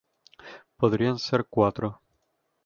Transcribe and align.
Podrían 0.77 1.19
ser 1.19 1.45
cuatro. 1.47 2.01